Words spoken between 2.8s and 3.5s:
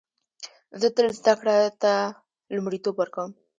ورکوم